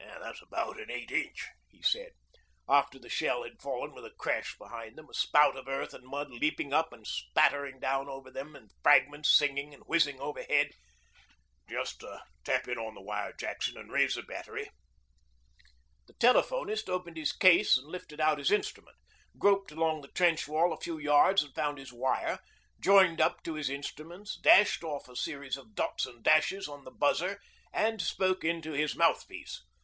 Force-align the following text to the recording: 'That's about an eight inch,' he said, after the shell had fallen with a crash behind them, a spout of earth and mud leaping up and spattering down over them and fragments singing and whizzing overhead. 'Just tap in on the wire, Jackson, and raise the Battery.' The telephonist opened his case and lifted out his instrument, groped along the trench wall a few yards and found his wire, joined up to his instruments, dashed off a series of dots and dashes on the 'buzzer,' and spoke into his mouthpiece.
'That's 0.19 0.41
about 0.41 0.79
an 0.79 0.89
eight 0.89 1.11
inch,' 1.11 1.45
he 1.69 1.83
said, 1.83 2.13
after 2.67 2.97
the 2.97 3.07
shell 3.07 3.43
had 3.43 3.61
fallen 3.61 3.93
with 3.93 4.03
a 4.03 4.09
crash 4.17 4.57
behind 4.57 4.97
them, 4.97 5.07
a 5.07 5.13
spout 5.13 5.55
of 5.55 5.67
earth 5.67 5.93
and 5.93 6.05
mud 6.07 6.31
leaping 6.31 6.73
up 6.73 6.91
and 6.91 7.05
spattering 7.05 7.79
down 7.79 8.09
over 8.09 8.31
them 8.31 8.55
and 8.55 8.71
fragments 8.81 9.29
singing 9.29 9.75
and 9.75 9.83
whizzing 9.83 10.19
overhead. 10.19 10.71
'Just 11.69 12.03
tap 12.43 12.67
in 12.67 12.79
on 12.79 12.95
the 12.95 13.01
wire, 13.03 13.31
Jackson, 13.33 13.77
and 13.77 13.91
raise 13.91 14.15
the 14.15 14.23
Battery.' 14.23 14.71
The 16.07 16.15
telephonist 16.15 16.89
opened 16.89 17.17
his 17.17 17.31
case 17.31 17.77
and 17.77 17.85
lifted 17.85 18.19
out 18.19 18.39
his 18.39 18.49
instrument, 18.51 18.97
groped 19.37 19.71
along 19.71 20.01
the 20.01 20.07
trench 20.07 20.47
wall 20.47 20.73
a 20.73 20.81
few 20.81 20.97
yards 20.97 21.43
and 21.43 21.53
found 21.53 21.77
his 21.77 21.93
wire, 21.93 22.39
joined 22.79 23.21
up 23.21 23.43
to 23.43 23.53
his 23.53 23.69
instruments, 23.69 24.35
dashed 24.39 24.83
off 24.83 25.07
a 25.07 25.15
series 25.15 25.55
of 25.57 25.75
dots 25.75 26.07
and 26.07 26.23
dashes 26.23 26.67
on 26.67 26.85
the 26.85 26.91
'buzzer,' 26.91 27.39
and 27.71 28.01
spoke 28.01 28.43
into 28.43 28.71
his 28.71 28.95
mouthpiece. 28.95 29.61